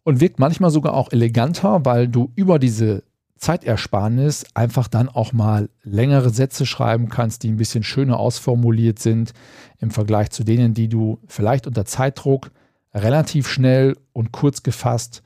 und 0.04 0.20
wirkt 0.20 0.40
manchmal 0.40 0.72
sogar 0.72 0.94
auch 0.94 1.12
eleganter, 1.12 1.86
weil 1.86 2.08
du 2.08 2.32
über 2.36 2.60
diese 2.60 3.04
Zeitersparnis 3.38 4.46
einfach 4.54 4.88
dann 4.88 5.08
auch 5.08 5.32
mal 5.32 5.70
längere 5.84 6.30
Sätze 6.30 6.66
schreiben 6.66 7.10
kannst, 7.10 7.44
die 7.44 7.50
ein 7.50 7.58
bisschen 7.58 7.84
schöner 7.84 8.20
ausformuliert 8.20 9.00
sind 9.00 9.34
im 9.80 9.92
Vergleich 9.92 10.32
zu 10.32 10.44
denen, 10.44 10.74
die 10.74 10.90
du 10.90 11.20
vielleicht 11.28 11.68
unter 11.68 11.86
Zeitdruck 11.86 12.52
relativ 12.94 13.48
schnell 13.48 13.96
und 14.12 14.32
kurz 14.32 14.64
gefasst 14.64 15.24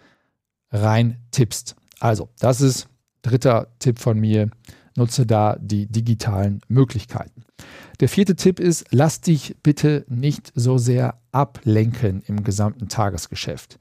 rein 0.73 1.19
tippst. 1.31 1.75
Also, 1.99 2.27
das 2.39 2.59
ist 2.59 2.89
dritter 3.21 3.67
Tipp 3.79 3.99
von 3.99 4.19
mir. 4.19 4.49
Nutze 4.95 5.25
da 5.25 5.57
die 5.59 5.87
digitalen 5.87 6.61
Möglichkeiten. 6.67 7.45
Der 7.99 8.09
vierte 8.09 8.35
Tipp 8.35 8.59
ist, 8.59 8.85
lass 8.91 9.21
dich 9.21 9.55
bitte 9.63 10.05
nicht 10.07 10.51
so 10.53 10.77
sehr 10.77 11.19
ablenken 11.31 12.21
im 12.27 12.43
gesamten 12.43 12.89
Tagesgeschäft. 12.89 13.79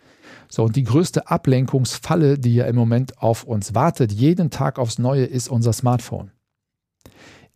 So, 0.49 0.65
und 0.65 0.77
die 0.77 0.85
größte 0.85 1.29
Ablenkungsfalle, 1.29 2.39
die 2.39 2.55
ja 2.55 2.67
im 2.67 2.77
Moment 2.77 3.19
auf 3.19 3.45
uns 3.45 3.75
wartet, 3.75 4.13
jeden 4.13 4.51
Tag 4.51 4.79
aufs 4.79 4.99
Neue, 4.99 5.25
ist 5.25 5.49
unser 5.49 5.73
Smartphone. 5.73 6.31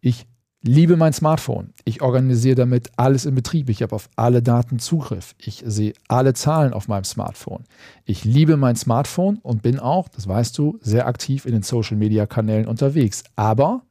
Ich 0.01 0.27
liebe 0.67 0.97
mein 0.97 1.13
Smartphone. 1.13 1.73
Ich 1.85 2.03
organisiere 2.03 2.57
damit 2.57 2.91
alles 2.97 3.25
im 3.25 3.35
Betrieb. 3.35 3.69
Ich 3.71 3.83
habe 3.83 3.95
auf 3.95 4.09
alle 4.17 4.43
Daten 4.43 4.79
Zugriff. 4.79 5.35
Ich 5.39 5.63
sehe 5.67 5.95
alle 6.09 6.35
Zahlen 6.35 6.73
auf 6.73 6.89
meinem 6.89 7.05
Smartphone. 7.05 7.65
Ich 8.05 8.25
liebe 8.25 8.57
mein 8.57 8.77
Smartphone 8.77 9.39
und 9.43 9.63
bin 9.63 9.79
auch, 9.79 10.09
das 10.09 10.29
weißt 10.29 10.59
du, 10.59 10.79
sehr 10.83 11.07
aktiv 11.07 11.47
in 11.47 11.53
den 11.53 11.63
Social-Media-Kanälen 11.63 12.67
unterwegs. 12.67 13.25
Aber 13.37 13.83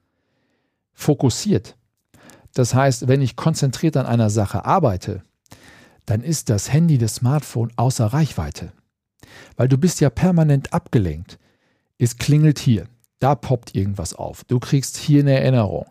fokussiert. 0.94 1.76
Das 2.54 2.74
heißt, 2.74 3.08
wenn 3.08 3.22
ich 3.22 3.36
konzentriert 3.36 3.98
an 3.98 4.06
einer 4.06 4.30
Sache 4.30 4.66
arbeite, 4.66 5.24
dann 6.06 6.22
ist 6.22 6.50
das 6.50 6.72
Handy, 6.72 6.98
das 6.98 7.16
Smartphone 7.16 7.72
außer 7.76 8.06
Reichweite. 8.06 8.72
Weil 9.58 9.68
du 9.68 9.78
bist 9.78 10.02
ja 10.02 10.10
permanent 10.10 10.74
abgelenkt. 10.74 11.40
Es 11.98 12.18
klingelt 12.18 12.60
hier, 12.60 12.88
da 13.20 13.36
poppt 13.36 13.76
irgendwas 13.76 14.14
auf. 14.14 14.44
Du 14.44 14.60
kriegst 14.60 14.98
hier 14.98 15.22
eine 15.22 15.40
Erinnerung. 15.40 15.86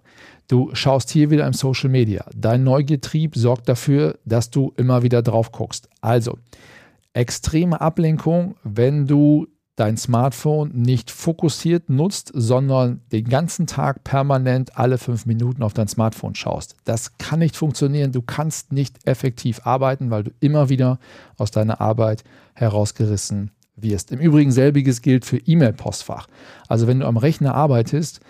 Du 0.48 0.70
schaust 0.74 1.10
hier 1.10 1.30
wieder 1.30 1.46
im 1.46 1.54
Social 1.54 1.88
Media. 1.88 2.26
Dein 2.34 2.64
Neugiertrieb 2.64 3.34
sorgt 3.34 3.68
dafür, 3.68 4.18
dass 4.24 4.50
du 4.50 4.72
immer 4.76 5.02
wieder 5.02 5.22
drauf 5.22 5.52
guckst. 5.52 5.88
Also, 6.00 6.38
extreme 7.14 7.80
Ablenkung, 7.80 8.56
wenn 8.62 9.06
du 9.06 9.46
dein 9.76 9.96
Smartphone 9.96 10.70
nicht 10.72 11.10
fokussiert 11.10 11.90
nutzt, 11.90 12.30
sondern 12.32 13.00
den 13.10 13.24
ganzen 13.24 13.66
Tag 13.66 14.04
permanent 14.04 14.78
alle 14.78 14.98
fünf 14.98 15.26
Minuten 15.26 15.62
auf 15.62 15.74
dein 15.74 15.88
Smartphone 15.88 16.34
schaust. 16.34 16.76
Das 16.84 17.18
kann 17.18 17.40
nicht 17.40 17.56
funktionieren. 17.56 18.12
Du 18.12 18.22
kannst 18.22 18.72
nicht 18.72 18.98
effektiv 19.04 19.62
arbeiten, 19.64 20.10
weil 20.10 20.24
du 20.24 20.30
immer 20.40 20.68
wieder 20.68 20.98
aus 21.38 21.50
deiner 21.50 21.80
Arbeit 21.80 22.22
herausgerissen 22.54 23.50
wirst. 23.76 24.12
Im 24.12 24.20
Übrigen 24.20 24.52
selbiges 24.52 25.02
gilt 25.02 25.24
für 25.24 25.38
E-Mail-Postfach. 25.38 26.28
Also 26.68 26.86
wenn 26.86 27.00
du 27.00 27.06
am 27.06 27.16
Rechner 27.16 27.54
arbeitest 27.54 28.20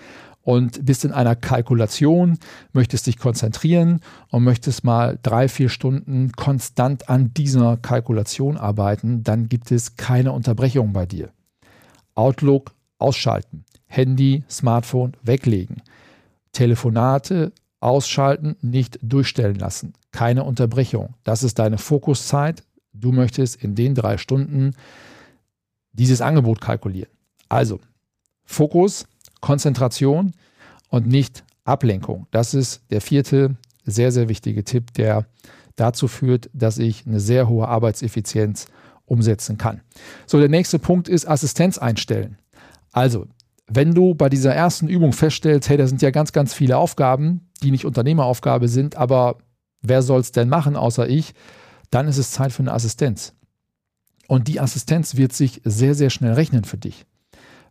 und 0.44 0.84
bist 0.84 1.04
in 1.04 1.12
einer 1.12 1.34
Kalkulation, 1.34 2.38
möchtest 2.72 3.06
dich 3.06 3.18
konzentrieren 3.18 4.00
und 4.30 4.44
möchtest 4.44 4.84
mal 4.84 5.18
drei, 5.22 5.48
vier 5.48 5.70
Stunden 5.70 6.32
konstant 6.32 7.08
an 7.08 7.32
dieser 7.34 7.78
Kalkulation 7.78 8.58
arbeiten, 8.58 9.24
dann 9.24 9.48
gibt 9.48 9.72
es 9.72 9.96
keine 9.96 10.32
Unterbrechung 10.32 10.92
bei 10.92 11.06
dir. 11.06 11.30
Outlook 12.14 12.74
ausschalten, 12.98 13.64
Handy, 13.86 14.44
Smartphone 14.48 15.16
weglegen, 15.22 15.82
Telefonate 16.52 17.52
ausschalten, 17.80 18.56
nicht 18.60 18.98
durchstellen 19.02 19.56
lassen, 19.56 19.94
keine 20.12 20.44
Unterbrechung. 20.44 21.14
Das 21.24 21.42
ist 21.42 21.58
deine 21.58 21.78
Fokuszeit. 21.78 22.62
Du 22.92 23.12
möchtest 23.12 23.62
in 23.62 23.74
den 23.74 23.94
drei 23.94 24.18
Stunden 24.18 24.74
dieses 25.92 26.20
Angebot 26.20 26.60
kalkulieren. 26.60 27.10
Also 27.48 27.80
Fokus, 28.44 29.06
Konzentration 29.44 30.32
und 30.88 31.06
nicht 31.06 31.44
Ablenkung. 31.64 32.26
Das 32.30 32.54
ist 32.54 32.80
der 32.90 33.02
vierte 33.02 33.56
sehr, 33.84 34.10
sehr 34.10 34.30
wichtige 34.30 34.64
Tipp, 34.64 34.94
der 34.94 35.26
dazu 35.76 36.08
führt, 36.08 36.48
dass 36.54 36.78
ich 36.78 37.06
eine 37.06 37.20
sehr 37.20 37.46
hohe 37.46 37.68
Arbeitseffizienz 37.68 38.68
umsetzen 39.04 39.58
kann. 39.58 39.82
So, 40.26 40.38
der 40.40 40.48
nächste 40.48 40.78
Punkt 40.78 41.10
ist 41.10 41.28
Assistenz 41.28 41.76
einstellen. 41.76 42.38
Also, 42.90 43.26
wenn 43.66 43.92
du 43.92 44.14
bei 44.14 44.30
dieser 44.30 44.54
ersten 44.54 44.88
Übung 44.88 45.12
feststellst, 45.12 45.68
hey, 45.68 45.76
da 45.76 45.86
sind 45.86 46.00
ja 46.00 46.10
ganz, 46.10 46.32
ganz 46.32 46.54
viele 46.54 46.78
Aufgaben, 46.78 47.50
die 47.62 47.70
nicht 47.70 47.84
Unternehmeraufgabe 47.84 48.68
sind, 48.68 48.96
aber 48.96 49.36
wer 49.82 50.00
soll 50.00 50.20
es 50.20 50.32
denn 50.32 50.48
machen 50.48 50.74
außer 50.74 51.06
ich, 51.06 51.34
dann 51.90 52.08
ist 52.08 52.16
es 52.16 52.30
Zeit 52.30 52.50
für 52.50 52.62
eine 52.62 52.72
Assistenz. 52.72 53.34
Und 54.26 54.48
die 54.48 54.58
Assistenz 54.58 55.16
wird 55.16 55.34
sich 55.34 55.60
sehr, 55.64 55.94
sehr 55.94 56.08
schnell 56.08 56.32
rechnen 56.32 56.64
für 56.64 56.78
dich. 56.78 57.04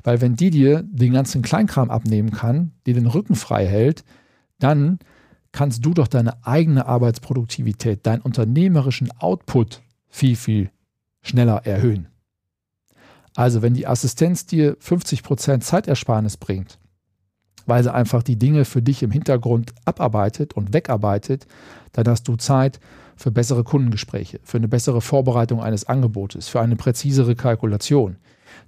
Weil 0.04 0.22
wenn 0.22 0.36
die 0.36 0.50
dir 0.50 0.84
den 0.84 1.14
ganzen 1.14 1.42
Kleinkram 1.42 1.90
abnehmen 1.90 2.32
kann, 2.32 2.72
dir 2.86 2.94
den 2.94 3.08
Rücken 3.08 3.36
frei 3.36 3.66
hält, 3.66 4.04
dann 4.60 5.00
kannst 5.52 5.86
du 5.86 5.94
doch 5.94 6.08
deine 6.08 6.46
eigene 6.46 6.86
Arbeitsproduktivität, 6.86 8.06
deinen 8.06 8.22
unternehmerischen 8.22 9.12
Output 9.20 9.82
viel, 10.10 10.36
viel 10.36 10.70
schneller 11.22 11.66
erhöhen. 11.66 12.08
Also 13.36 13.62
wenn 13.62 13.74
die 13.74 13.88
Assistenz 13.88 14.46
dir 14.46 14.78
50% 14.78 15.62
Zeitersparnis 15.62 16.38
bringt, 16.38 16.80
weil 17.66 17.84
sie 17.84 17.94
einfach 17.94 18.24
die 18.24 18.38
Dinge 18.38 18.66
für 18.66 18.82
dich 18.82 19.04
im 19.04 19.12
Hintergrund 19.12 19.74
abarbeitet 19.86 20.54
und 20.54 20.74
wegarbeitet, 20.74 21.48
dann 21.94 22.08
hast 22.08 22.28
du 22.28 22.36
Zeit 22.36 22.80
für 23.16 23.32
bessere 23.32 23.64
Kundengespräche, 23.64 24.40
für 24.44 24.58
eine 24.58 24.68
bessere 24.68 25.02
Vorbereitung 25.02 25.62
eines 25.62 25.86
Angebotes, 25.86 26.48
für 26.48 26.62
eine 26.62 26.76
präzisere 26.76 27.36
Kalkulation. 27.36 28.18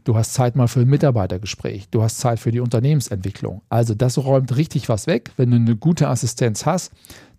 Du 0.03 0.15
hast 0.15 0.34
Zeit 0.34 0.55
mal 0.55 0.67
für 0.67 0.82
ein 0.82 0.88
Mitarbeitergespräch. 0.88 1.89
Du 1.89 2.01
hast 2.01 2.20
Zeit 2.20 2.39
für 2.39 2.51
die 2.51 2.60
Unternehmensentwicklung. 2.60 3.62
Also 3.70 3.96
das 3.96 4.17
räumt 4.17 4.55
richtig 4.55 4.88
was 4.88 5.08
weg. 5.08 5.32
Wenn 5.38 5.51
du 5.51 5.58
eine 5.58 5.75
gute 5.75 6.08
Assistenz 6.08 6.65
hast, 6.65 6.91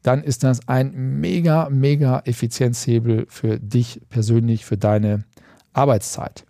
dann 0.03 0.23
ist 0.23 0.45
das 0.45 0.69
ein 0.69 0.93
mega, 1.21 1.69
mega 1.71 2.21
Effizienzhebel 2.25 3.27
für 3.29 3.59
dich 3.59 4.01
persönlich, 4.09 4.65
für 4.65 4.77
deine 4.77 5.25
Arbeitszeit. 5.73 6.45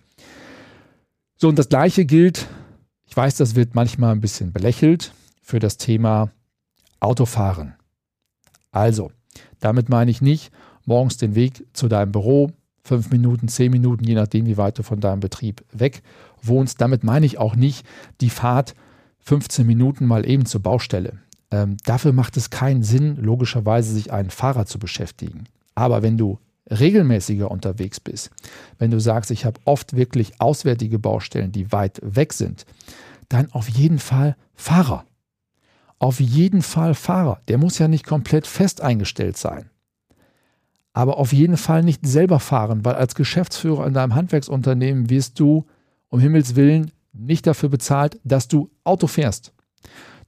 So, 1.36 1.48
und 1.48 1.58
das 1.58 1.68
gleiche 1.68 2.04
gilt, 2.04 2.46
ich 3.04 3.16
weiß, 3.16 3.36
das 3.36 3.54
wird 3.54 3.74
manchmal 3.74 4.12
ein 4.12 4.20
bisschen 4.20 4.52
belächelt, 4.52 5.12
für 5.42 5.58
das 5.58 5.76
Thema 5.76 6.30
Autofahren. 7.00 7.74
Also, 8.72 9.10
damit 9.60 9.88
meine 9.88 10.10
ich 10.10 10.20
nicht 10.20 10.52
morgens 10.84 11.16
den 11.16 11.34
Weg 11.34 11.66
zu 11.72 11.88
deinem 11.88 12.12
Büro, 12.12 12.50
fünf 12.84 13.10
Minuten, 13.10 13.48
zehn 13.48 13.72
Minuten, 13.72 14.04
je 14.04 14.14
nachdem, 14.14 14.46
wie 14.46 14.56
weit 14.56 14.78
du 14.78 14.82
von 14.82 15.00
deinem 15.00 15.20
Betrieb 15.20 15.64
weg 15.72 16.02
wohnst. 16.42 16.80
Damit 16.80 17.04
meine 17.04 17.26
ich 17.26 17.38
auch 17.38 17.56
nicht 17.56 17.84
die 18.20 18.30
Fahrt 18.30 18.74
15 19.20 19.66
Minuten 19.66 20.06
mal 20.06 20.28
eben 20.28 20.46
zur 20.46 20.62
Baustelle. 20.62 21.14
Ähm, 21.50 21.76
dafür 21.84 22.12
macht 22.12 22.36
es 22.36 22.50
keinen 22.50 22.82
Sinn, 22.82 23.16
logischerweise 23.16 23.92
sich 23.92 24.12
einen 24.12 24.30
Fahrer 24.30 24.66
zu 24.66 24.78
beschäftigen. 24.78 25.44
Aber 25.74 26.02
wenn 26.02 26.16
du 26.16 26.38
regelmäßiger 26.70 27.50
unterwegs 27.50 28.00
bist, 28.00 28.30
wenn 28.78 28.90
du 28.90 29.00
sagst, 29.00 29.30
ich 29.30 29.44
habe 29.44 29.60
oft 29.64 29.96
wirklich 29.96 30.40
auswärtige 30.40 30.98
Baustellen, 30.98 31.52
die 31.52 31.70
weit 31.72 32.00
weg 32.02 32.32
sind, 32.32 32.66
dann 33.28 33.50
auf 33.52 33.68
jeden 33.68 33.98
Fall 33.98 34.36
Fahrer. 34.54 35.04
Auf 35.98 36.20
jeden 36.20 36.62
Fall 36.62 36.94
Fahrer. 36.94 37.40
Der 37.48 37.58
muss 37.58 37.78
ja 37.78 37.88
nicht 37.88 38.06
komplett 38.06 38.46
fest 38.46 38.80
eingestellt 38.80 39.36
sein 39.36 39.70
aber 40.96 41.18
auf 41.18 41.34
jeden 41.34 41.58
Fall 41.58 41.82
nicht 41.82 42.06
selber 42.06 42.40
fahren, 42.40 42.86
weil 42.86 42.94
als 42.94 43.14
Geschäftsführer 43.14 43.86
in 43.86 43.92
deinem 43.92 44.14
Handwerksunternehmen 44.14 45.10
wirst 45.10 45.38
du 45.38 45.66
um 46.08 46.20
Himmels 46.20 46.56
Willen 46.56 46.90
nicht 47.12 47.46
dafür 47.46 47.68
bezahlt, 47.68 48.18
dass 48.24 48.48
du 48.48 48.70
Auto 48.82 49.06
fährst. 49.06 49.52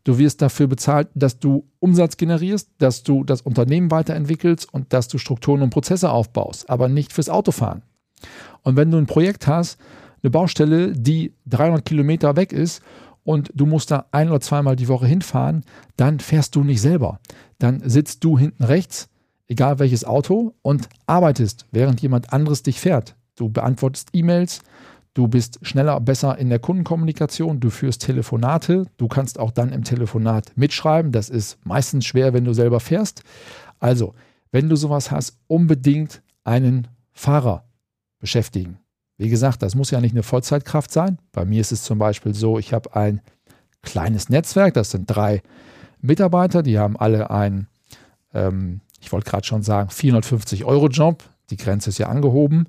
Du 0.04 0.18
wirst 0.18 0.42
dafür 0.42 0.66
bezahlt, 0.66 1.08
dass 1.14 1.38
du 1.38 1.66
Umsatz 1.78 2.18
generierst, 2.18 2.68
dass 2.76 3.02
du 3.02 3.24
das 3.24 3.40
Unternehmen 3.40 3.90
weiterentwickelst 3.90 4.70
und 4.70 4.92
dass 4.92 5.08
du 5.08 5.16
Strukturen 5.16 5.62
und 5.62 5.70
Prozesse 5.70 6.10
aufbaust, 6.10 6.68
aber 6.68 6.90
nicht 6.90 7.14
fürs 7.14 7.30
Autofahren. 7.30 7.80
Und 8.62 8.76
wenn 8.76 8.90
du 8.90 8.98
ein 8.98 9.06
Projekt 9.06 9.46
hast, 9.46 9.78
eine 10.22 10.30
Baustelle, 10.30 10.92
die 10.92 11.32
300 11.46 11.82
Kilometer 11.82 12.36
weg 12.36 12.52
ist 12.52 12.82
und 13.28 13.52
du 13.54 13.66
musst 13.66 13.90
da 13.90 14.06
ein 14.10 14.30
oder 14.30 14.40
zweimal 14.40 14.74
die 14.74 14.88
Woche 14.88 15.06
hinfahren, 15.06 15.62
dann 15.98 16.18
fährst 16.18 16.56
du 16.56 16.64
nicht 16.64 16.80
selber. 16.80 17.20
Dann 17.58 17.86
sitzt 17.86 18.24
du 18.24 18.38
hinten 18.38 18.64
rechts, 18.64 19.10
egal 19.48 19.78
welches 19.78 20.06
Auto, 20.06 20.54
und 20.62 20.88
arbeitest, 21.04 21.66
während 21.70 22.00
jemand 22.00 22.32
anderes 22.32 22.62
dich 22.62 22.80
fährt. 22.80 23.16
Du 23.36 23.50
beantwortest 23.50 24.08
E-Mails, 24.14 24.62
du 25.12 25.28
bist 25.28 25.58
schneller, 25.60 26.00
besser 26.00 26.38
in 26.38 26.48
der 26.48 26.58
Kundenkommunikation, 26.58 27.60
du 27.60 27.68
führst 27.68 28.00
Telefonate, 28.00 28.86
du 28.96 29.08
kannst 29.08 29.38
auch 29.38 29.50
dann 29.50 29.72
im 29.74 29.84
Telefonat 29.84 30.52
mitschreiben. 30.56 31.12
Das 31.12 31.28
ist 31.28 31.58
meistens 31.66 32.06
schwer, 32.06 32.32
wenn 32.32 32.46
du 32.46 32.54
selber 32.54 32.80
fährst. 32.80 33.24
Also, 33.78 34.14
wenn 34.52 34.70
du 34.70 34.76
sowas 34.76 35.10
hast, 35.10 35.36
unbedingt 35.48 36.22
einen 36.44 36.88
Fahrer 37.12 37.68
beschäftigen. 38.20 38.78
Wie 39.18 39.28
gesagt, 39.28 39.62
das 39.62 39.74
muss 39.74 39.90
ja 39.90 40.00
nicht 40.00 40.12
eine 40.12 40.22
Vollzeitkraft 40.22 40.92
sein. 40.92 41.18
Bei 41.32 41.44
mir 41.44 41.60
ist 41.60 41.72
es 41.72 41.82
zum 41.82 41.98
Beispiel 41.98 42.34
so, 42.34 42.58
ich 42.58 42.72
habe 42.72 42.94
ein 42.94 43.20
kleines 43.82 44.28
Netzwerk, 44.28 44.74
das 44.74 44.92
sind 44.92 45.06
drei 45.06 45.42
Mitarbeiter, 46.00 46.62
die 46.62 46.78
haben 46.78 46.96
alle 46.96 47.30
einen, 47.30 47.66
ähm, 48.32 48.80
ich 49.00 49.12
wollte 49.12 49.28
gerade 49.28 49.46
schon 49.46 49.62
sagen, 49.62 49.90
450 49.90 50.64
Euro 50.64 50.88
Job. 50.88 51.24
Die 51.50 51.56
Grenze 51.56 51.90
ist 51.90 51.98
ja 51.98 52.08
angehoben. 52.08 52.68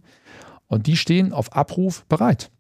Und 0.68 0.88
die 0.88 0.98
stehen 0.98 1.34
auf 1.34 1.56
Abruf 1.56 2.06
bereit. 2.06 2.52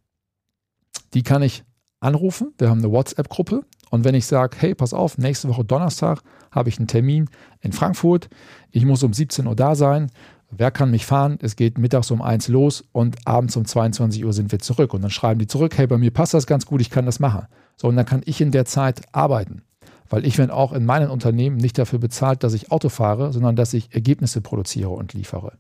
Die 1.13 1.24
kann 1.24 1.41
ich 1.41 1.63
anrufen. 2.00 2.53
Wir 2.58 2.69
haben 2.69 2.79
eine 2.79 2.91
WhatsApp-Gruppe. 2.91 3.63
Und 3.89 4.03
wenn 4.03 4.15
ich 4.15 4.27
sage, 4.27 4.55
hey, 4.60 4.75
pass 4.75 4.93
auf, 4.93 5.17
nächste 5.17 5.48
Woche 5.48 5.65
Donnerstag 5.65 6.22
habe 6.51 6.69
ich 6.69 6.77
einen 6.77 6.88
Termin 6.88 7.29
in 7.62 7.72
Frankfurt. 7.72 8.29
Ich 8.72 8.86
muss 8.86 9.01
um 9.01 9.13
17 9.13 9.48
Uhr 9.48 9.55
da 9.55 9.74
sein. 9.75 10.12
Wer 10.51 10.72
kann 10.72 10.89
mich 10.89 11.06
fahren? 11.06 11.38
Es 11.41 11.56
geht 11.56 11.77
mittags 11.77 12.10
um 12.10 12.22
eins 12.22 12.48
los 12.48 12.84
und 12.91 13.27
abends 13.27 13.56
um 13.56 13.65
22 13.65 14.25
Uhr 14.25 14.34
sind 14.34 14.51
wir 14.51 14.60
zurück. 14.60 14.94
Und 14.94 15.01
dann 15.03 15.12
schreiben 15.12 15.39
die 15.39 15.48
zurück, 15.48 15.77
hey, 15.77 15.86
bei 15.86 15.98
mir 15.98 16.12
passt 16.12 16.34
das 16.34 16.48
ganz 16.48 16.65
gut, 16.65 16.82
ich 16.82 16.89
kann 16.89 17.06
das 17.06 17.20
machen. 17.20 17.46
So, 17.77 17.88
und 17.88 17.96
dann 17.96 18.06
kann 18.06 18.22
ich 18.25 18.41
in 18.41 18.51
der 18.51 18.65
Zeit 18.65 19.01
arbeiten. 19.12 19.62
Weil 20.10 20.25
ich 20.25 20.39
werde 20.39 20.53
auch 20.53 20.74
in 20.74 20.86
meinen 20.86 21.12
Unternehmen 21.12 21.58
nicht 21.58 21.77
dafür 21.77 22.00
bezahlt, 22.00 22.44
dass 22.44 22.53
ich 22.53 22.72
Auto 22.72 22.89
fahre, 22.89 23.32
sondern 23.32 23.56
dass 23.56 23.74
ich 23.74 23.94
Ergebnisse 23.94 24.41
produziere 24.41 24.89
und 24.89 25.13
liefere. 25.13 25.53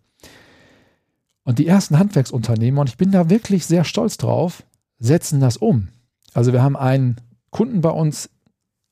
Und 1.43 1.59
die 1.59 1.67
ersten 1.67 1.99
Handwerksunternehmer, 1.99 2.81
und 2.81 2.89
ich 2.89 2.97
bin 2.97 3.11
da 3.11 3.29
wirklich 3.29 3.65
sehr 3.65 3.83
stolz 3.83 4.17
drauf, 4.17 4.63
setzen 4.97 5.39
das 5.39 5.57
um. 5.57 5.89
Also 6.33 6.51
wir 6.51 6.63
haben 6.63 6.75
einen 6.75 7.17
Kunden 7.51 7.81
bei 7.81 7.91
uns, 7.91 8.29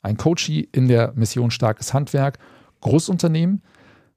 ein 0.01 0.17
Coachie 0.17 0.69
in 0.71 0.87
der 0.87 1.13
Mission 1.15 1.51
Starkes 1.51 1.93
Handwerk, 1.93 2.37
Großunternehmen, 2.81 3.63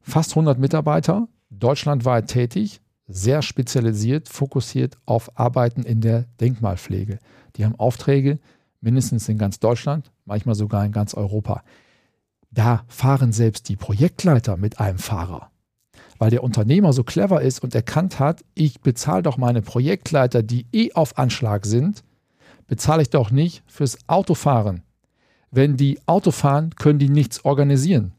fast 0.03 0.33
100 0.33 0.59
Mitarbeiter, 0.59 1.27
deutschlandweit 1.61 2.27
tätig, 2.29 2.81
sehr 3.07 3.43
spezialisiert, 3.43 4.29
fokussiert 4.29 4.97
auf 5.07 5.39
Arbeiten 5.39 5.83
in 5.83 6.01
der 6.01 6.27
Denkmalpflege. 6.41 7.19
Die 7.57 7.65
haben 7.65 7.77
Aufträge 7.77 8.39
mindestens 8.81 9.29
in 9.29 9.39
ganz 9.39 9.59
Deutschland, 9.61 10.11
manchmal 10.25 10.55
sogar 10.55 10.85
in 10.85 10.93
ganz 10.93 11.15
Europa. 11.15 11.63
Da 12.51 12.85
fahren 12.89 13.33
selbst 13.33 13.69
die 13.69 13.77
Projektleiter 13.77 14.57
mit 14.57 14.81
einem 14.81 14.99
Fahrer. 14.99 15.51
Weil 16.19 16.31
der 16.31 16.43
Unternehmer 16.45 16.93
so 16.93 17.05
clever 17.05 17.41
ist 17.41 17.63
und 17.63 17.75
erkannt 17.75 18.19
hat, 18.19 18.45
ich 18.55 18.81
bezahle 18.81 19.23
doch 19.23 19.37
meine 19.37 19.63
Projektleiter, 19.63 20.43
die 20.43 20.67
eh 20.73 20.93
auf 20.93 21.19
Anschlag 21.19 21.65
sind, 21.67 22.05
bezahle 22.67 23.03
ich 23.03 23.11
doch 23.11 23.31
nicht 23.31 23.63
fürs 23.67 23.99
Autofahren. 24.07 24.83
Wenn 25.51 25.77
die 25.77 25.99
Auto 26.07 26.31
fahren, 26.31 26.71
können 26.77 26.99
die 26.99 27.09
nichts 27.09 27.45
organisieren. 27.45 28.13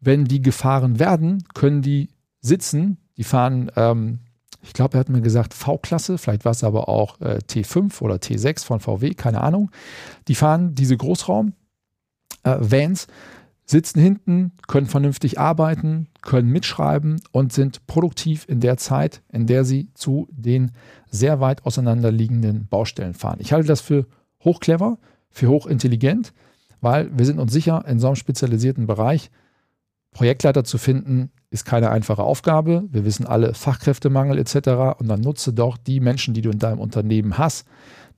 Wenn 0.00 0.24
die 0.24 0.42
gefahren 0.42 0.98
werden, 0.98 1.44
können 1.54 1.82
die 1.82 2.08
sitzen. 2.40 2.98
Die 3.16 3.24
fahren, 3.24 3.70
ähm, 3.76 4.20
ich 4.62 4.72
glaube, 4.72 4.96
er 4.96 5.00
hat 5.00 5.08
mir 5.08 5.20
gesagt 5.20 5.54
V-Klasse, 5.54 6.18
vielleicht 6.18 6.44
war 6.44 6.52
es 6.52 6.62
aber 6.64 6.88
auch 6.88 7.20
äh, 7.20 7.38
T5 7.48 8.02
oder 8.02 8.16
T6 8.16 8.64
von 8.64 8.80
VW, 8.80 9.14
keine 9.14 9.40
Ahnung. 9.40 9.70
Die 10.28 10.34
fahren 10.34 10.74
diese 10.74 10.96
Großraum-Vans, 10.96 13.04
äh, 13.04 13.08
sitzen 13.64 14.00
hinten, 14.00 14.52
können 14.66 14.86
vernünftig 14.86 15.38
arbeiten, 15.38 16.08
können 16.22 16.50
mitschreiben 16.50 17.20
und 17.32 17.52
sind 17.52 17.86
produktiv 17.86 18.46
in 18.48 18.60
der 18.60 18.78
Zeit, 18.78 19.22
in 19.30 19.46
der 19.46 19.64
sie 19.64 19.92
zu 19.94 20.26
den 20.30 20.72
sehr 21.10 21.40
weit 21.40 21.66
auseinanderliegenden 21.66 22.66
Baustellen 22.66 23.14
fahren. 23.14 23.38
Ich 23.40 23.52
halte 23.52 23.68
das 23.68 23.82
für 23.82 24.06
hochclever, 24.42 24.98
für 25.30 25.48
hochintelligent, 25.48 26.32
weil 26.80 27.10
wir 27.16 27.26
sind 27.26 27.38
uns 27.38 27.52
sicher, 27.52 27.84
in 27.86 27.98
so 27.98 28.06
einem 28.06 28.16
spezialisierten 28.16 28.86
Bereich 28.86 29.30
Projektleiter 30.12 30.64
zu 30.64 30.78
finden, 30.78 31.30
ist 31.50 31.64
keine 31.64 31.90
einfache 31.90 32.22
Aufgabe. 32.22 32.84
Wir 32.90 33.04
wissen 33.04 33.26
alle 33.26 33.54
Fachkräftemangel 33.54 34.38
etc. 34.38 34.98
Und 34.98 35.08
dann 35.08 35.20
nutze 35.20 35.52
doch 35.52 35.76
die 35.76 36.00
Menschen, 36.00 36.34
die 36.34 36.42
du 36.42 36.50
in 36.50 36.58
deinem 36.58 36.80
Unternehmen 36.80 37.38
hast, 37.38 37.66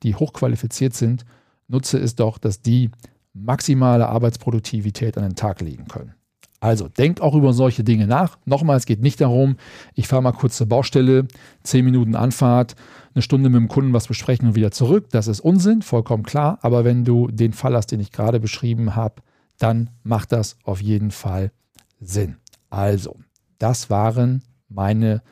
die 0.02 0.14
hochqualifiziert 0.14 0.94
sind, 0.94 1.24
nutze 1.68 1.98
es 1.98 2.16
doch, 2.16 2.38
dass 2.38 2.62
die 2.62 2.90
maximale 3.32 4.08
Arbeitsproduktivität 4.08 5.16
an 5.16 5.24
den 5.24 5.36
Tag 5.36 5.60
legen 5.60 5.86
können. 5.86 6.14
Also 6.58 6.88
denkt 6.88 7.22
auch 7.22 7.34
über 7.34 7.54
solche 7.54 7.84
Dinge 7.84 8.06
nach. 8.06 8.36
Nochmal, 8.44 8.76
es 8.76 8.84
geht 8.84 9.00
nicht 9.00 9.20
darum, 9.20 9.56
ich 9.94 10.08
fahre 10.08 10.22
mal 10.22 10.32
kurz 10.32 10.58
zur 10.58 10.68
Baustelle, 10.68 11.26
zehn 11.62 11.86
Minuten 11.86 12.14
Anfahrt, 12.14 12.76
eine 13.14 13.22
Stunde 13.22 13.48
mit 13.48 13.58
dem 13.58 13.68
Kunden 13.68 13.94
was 13.94 14.08
besprechen 14.08 14.48
und 14.48 14.54
wieder 14.56 14.70
zurück. 14.70 15.06
Das 15.10 15.26
ist 15.26 15.40
Unsinn, 15.40 15.80
vollkommen 15.80 16.22
klar. 16.22 16.58
Aber 16.60 16.84
wenn 16.84 17.04
du 17.04 17.28
den 17.28 17.54
Fall 17.54 17.74
hast, 17.74 17.92
den 17.92 18.00
ich 18.00 18.12
gerade 18.12 18.40
beschrieben 18.40 18.94
habe, 18.94 19.22
dann 19.58 19.90
macht 20.02 20.32
das 20.32 20.58
auf 20.62 20.82
jeden 20.82 21.10
Fall 21.10 21.50
Sinn. 21.98 22.36
Also, 22.70 23.16
das 23.58 23.90
waren 23.90 24.42
meine 24.68 25.22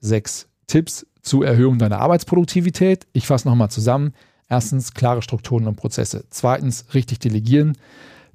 sechs 0.00 0.48
Tipps 0.66 1.06
zur 1.22 1.46
Erhöhung 1.46 1.78
deiner 1.78 2.00
Arbeitsproduktivität. 2.00 3.06
Ich 3.12 3.26
fasse 3.26 3.48
nochmal 3.48 3.70
zusammen. 3.70 4.14
Erstens, 4.48 4.94
klare 4.94 5.22
Strukturen 5.22 5.66
und 5.66 5.76
Prozesse. 5.76 6.24
Zweitens, 6.30 6.86
richtig 6.94 7.18
delegieren. 7.18 7.76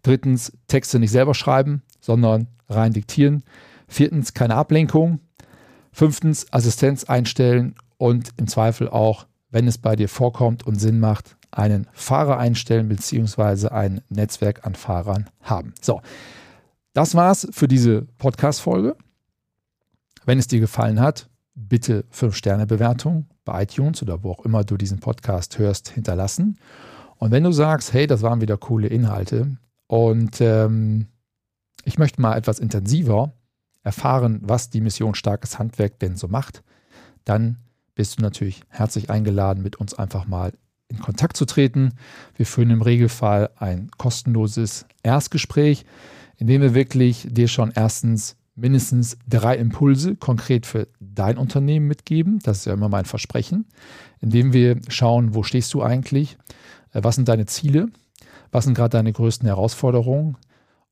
Drittens, 0.04 0.52
Texte 0.68 1.00
nicht 1.00 1.12
selber 1.12 1.34
schreiben, 1.34 1.84
sondern 2.00 2.48
rein 2.70 2.94
diktieren. 2.94 3.44
Viertens, 3.88 4.34
keine 4.34 4.56
Ablenkung. 4.56 5.20
Fünftens, 5.92 6.52
Assistenz 6.52 7.04
einstellen 7.04 7.76
und 7.98 8.30
im 8.38 8.48
Zweifel 8.48 8.90
auch, 8.90 9.26
wenn 9.50 9.68
es 9.68 9.78
bei 9.78 9.96
dir 9.96 10.08
vorkommt 10.08 10.66
und 10.66 10.76
Sinn 10.80 11.00
macht, 11.00 11.36
einen 11.52 11.88
Fahrer 11.92 12.38
einstellen 12.38 12.88
bzw. 12.88 13.68
ein 13.68 14.02
Netzwerk 14.10 14.66
an 14.66 14.76
Fahrern 14.76 15.30
haben. 15.42 15.74
So, 15.82 16.02
das 16.94 17.16
war's 17.16 17.48
für 17.52 17.68
diese 17.68 18.04
Podcast-Folge. 18.18 18.96
Wenn 20.26 20.40
es 20.40 20.48
dir 20.48 20.60
gefallen 20.60 21.00
hat, 21.00 21.30
bitte 21.56 22.06
5-Sterne-Bewertung 22.14 23.28
bei 23.46 23.64
iTunes 23.64 24.02
oder 24.02 24.24
wo 24.24 24.32
auch 24.32 24.46
immer 24.46 24.64
du 24.64 24.78
diesen 24.78 25.00
Podcast 25.00 25.58
hörst, 25.58 25.90
hinterlassen. 25.90 26.60
Und 27.18 27.32
wenn 27.32 27.44
du 27.44 27.52
sagst, 27.52 27.94
hey, 27.94 28.08
das 28.08 28.22
waren 28.22 28.42
wieder 28.42 28.58
coole 28.58 28.88
Inhalte 28.88 29.58
und 29.88 30.42
ähm, 30.42 31.08
ich 31.86 31.98
möchte 31.98 32.22
mal 32.22 32.38
etwas 32.38 32.60
intensiver 32.60 33.34
erfahren, 33.84 34.40
was 34.44 34.70
die 34.70 34.82
Mission 34.82 35.16
Starkes 35.16 35.60
Handwerk 35.60 36.00
denn 36.00 36.16
so 36.16 36.28
macht, 36.28 36.64
dann 37.26 37.58
bist 37.96 38.18
du 38.18 38.22
natürlich 38.22 38.62
herzlich 38.70 39.10
eingeladen, 39.10 39.64
mit 39.64 39.78
uns 39.78 39.94
einfach 39.94 40.26
mal 40.28 40.54
in 40.88 41.00
Kontakt 41.00 41.38
zu 41.38 41.46
treten. 41.46 41.94
Wir 42.36 42.46
führen 42.46 42.70
im 42.70 42.82
Regelfall 42.82 43.50
ein 43.58 43.90
kostenloses 43.98 44.86
Erstgespräch 45.04 45.86
indem 46.42 46.64
wir 46.64 46.74
wirklich 46.74 47.28
dir 47.30 47.48
schon 47.48 47.72
erstens 47.76 48.36
mindestens 48.56 49.16
drei 49.30 49.56
Impulse 49.58 50.16
konkret 50.16 50.66
für 50.66 50.88
dein 51.00 51.38
Unternehmen 51.38 51.88
mitgeben. 51.88 52.40
Das 52.42 52.58
ist 52.58 52.66
ja 52.66 52.74
immer 52.74 52.90
mein 52.90 53.06
Versprechen. 53.06 53.68
Indem 54.22 54.52
wir 54.52 54.82
schauen, 54.88 55.36
wo 55.36 55.44
stehst 55.44 55.72
du 55.76 55.84
eigentlich? 55.84 56.40
Äh, 56.94 57.04
was 57.04 57.14
sind 57.14 57.30
deine 57.30 57.46
Ziele? 57.46 57.90
Was 58.52 58.66
sind 58.66 58.74
gerade 58.74 58.90
deine 58.90 59.14
größten 59.14 59.46
Herausforderungen? 59.46 60.36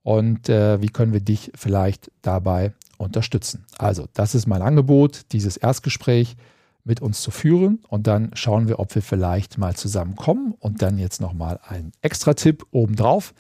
Und 0.04 0.50
äh, 0.50 0.84
wie 0.84 0.90
können 0.90 1.14
wir 1.14 1.20
dich 1.20 1.52
vielleicht 1.56 2.12
dabei 2.22 2.74
unterstützen? 3.00 3.66
Also, 3.80 4.06
das 4.14 4.36
ist 4.36 4.46
mein 4.46 4.62
Angebot, 4.62 5.32
dieses 5.32 5.58
Erstgespräch 5.58 6.38
mit 6.84 7.02
uns 7.02 7.22
zu 7.22 7.32
führen. 7.32 7.80
Und 7.88 8.06
dann 8.06 8.30
schauen 8.36 8.68
wir, 8.68 8.78
ob 8.78 8.94
wir 8.94 9.02
vielleicht 9.02 9.58
mal 9.58 9.76
zusammenkommen. 9.76 10.54
Und 10.60 10.84
dann 10.84 11.00
jetzt 11.00 11.20
nochmal 11.20 11.60
ein 11.68 11.92
extra 12.04 12.36
Tipp 12.36 12.68
obendrauf. 12.70 13.34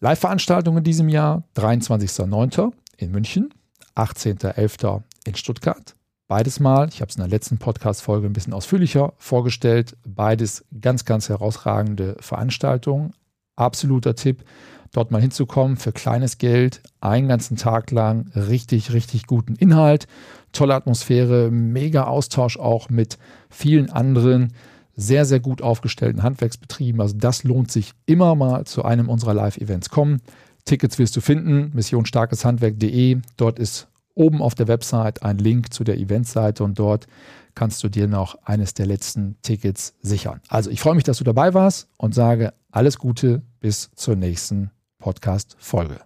Live-Veranstaltungen 0.00 0.78
in 0.78 0.84
diesem 0.84 1.08
Jahr, 1.08 1.44
23.09. 1.56 2.72
in 2.98 3.10
München, 3.12 3.54
18.11. 3.94 5.02
in 5.24 5.34
Stuttgart. 5.34 5.96
Beides 6.28 6.60
mal, 6.60 6.88
ich 6.90 7.00
habe 7.00 7.08
es 7.08 7.16
in 7.16 7.22
der 7.22 7.30
letzten 7.30 7.56
Podcast-Folge 7.56 8.26
ein 8.26 8.34
bisschen 8.34 8.52
ausführlicher 8.52 9.14
vorgestellt, 9.16 9.96
beides 10.06 10.66
ganz, 10.82 11.06
ganz 11.06 11.30
herausragende 11.30 12.16
Veranstaltungen. 12.20 13.14
Absoluter 13.56 14.14
Tipp, 14.14 14.44
dort 14.92 15.12
mal 15.12 15.22
hinzukommen 15.22 15.78
für 15.78 15.92
kleines 15.92 16.36
Geld, 16.36 16.82
einen 17.00 17.28
ganzen 17.28 17.56
Tag 17.56 17.90
lang 17.90 18.30
richtig, 18.34 18.92
richtig 18.92 19.26
guten 19.26 19.54
Inhalt, 19.54 20.08
tolle 20.52 20.74
Atmosphäre, 20.74 21.50
mega 21.50 22.04
Austausch 22.04 22.58
auch 22.58 22.90
mit 22.90 23.16
vielen 23.48 23.88
anderen 23.88 24.52
sehr, 24.96 25.24
sehr 25.26 25.40
gut 25.40 25.62
aufgestellten 25.62 26.22
Handwerksbetrieben. 26.22 27.00
Also 27.00 27.14
das 27.16 27.44
lohnt 27.44 27.70
sich 27.70 27.92
immer 28.06 28.34
mal 28.34 28.64
zu 28.64 28.84
einem 28.84 29.08
unserer 29.08 29.34
Live-Events 29.34 29.90
kommen. 29.90 30.22
Tickets 30.64 30.98
wirst 30.98 31.14
du 31.16 31.20
finden, 31.20 31.70
missionstarkeshandwerk.de. 31.74 33.18
Dort 33.36 33.58
ist 33.58 33.88
oben 34.14 34.42
auf 34.42 34.54
der 34.54 34.66
Website 34.66 35.22
ein 35.22 35.38
Link 35.38 35.72
zu 35.72 35.84
der 35.84 35.98
Eventseite 35.98 36.64
und 36.64 36.78
dort 36.78 37.06
kannst 37.54 37.84
du 37.84 37.88
dir 37.88 38.08
noch 38.08 38.36
eines 38.44 38.74
der 38.74 38.86
letzten 38.86 39.36
Tickets 39.42 39.94
sichern. 40.02 40.40
Also 40.48 40.70
ich 40.70 40.80
freue 40.80 40.94
mich, 40.94 41.04
dass 41.04 41.18
du 41.18 41.24
dabei 41.24 41.54
warst 41.54 41.88
und 41.98 42.14
sage 42.14 42.52
alles 42.70 42.98
Gute 42.98 43.42
bis 43.60 43.90
zur 43.94 44.16
nächsten 44.16 44.70
Podcast-Folge. 44.98 46.00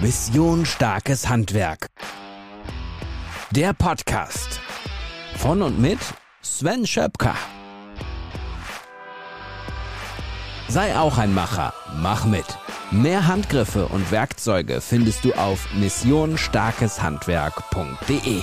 Mission 0.00 0.66
Starkes 0.66 1.28
Handwerk. 1.28 1.86
Der 3.50 3.72
Podcast 3.72 4.60
von 5.36 5.62
und 5.62 5.80
mit 5.80 5.98
Sven 6.42 6.86
Schöpker. 6.86 7.34
Sei 10.68 10.96
auch 10.96 11.18
ein 11.18 11.34
Macher, 11.34 11.74
mach 12.00 12.24
mit. 12.24 12.46
Mehr 12.90 13.26
Handgriffe 13.26 13.84
und 13.86 14.10
Werkzeuge 14.10 14.80
findest 14.80 15.26
du 15.26 15.34
auf 15.34 15.68
missionstarkeshandwerk.de. 15.74 18.40